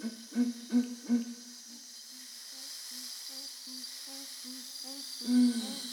Mm. 0.00 0.10
mm, 0.34 0.84
mm, 1.10 1.20
mm 5.28 5.89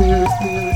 Christmas. 0.00 0.69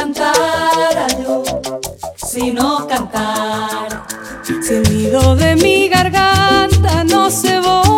cantara 0.00 1.06
yo, 1.22 1.42
sino 2.16 2.86
cantar. 2.86 4.06
Si 4.42 4.74
el 4.74 4.82
nido 4.90 5.36
de 5.36 5.56
mi 5.56 5.88
garganta 5.88 7.04
no 7.04 7.30
se 7.30 7.60
va 7.60 7.89